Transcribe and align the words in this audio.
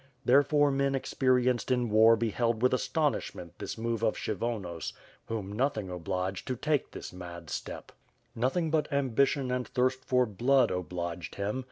Therefore 0.25 0.71
men 0.71 0.93
experi 0.93 1.43
enced 1.45 1.69
in 1.69 1.87
war 1.91 2.15
beheld 2.15 2.63
with 2.63 2.73
astonishment 2.73 3.59
this 3.59 3.77
move 3.77 4.01
of 4.01 4.15
Kshy 4.15 4.33
vonos 4.35 4.93
whom 5.27 5.53
nothing 5.53 5.91
obliged 5.91 6.47
to 6.47 6.55
take 6.55 6.89
this 6.89 7.13
mad 7.13 7.51
step. 7.51 7.91
Nothing 8.33 8.71
but 8.71 8.91
ambition 8.91 9.51
and 9.51 9.67
thirst 9.67 10.03
for 10.03 10.25
blood, 10.25 10.71
obliged 10.71 11.35
him. 11.35 11.59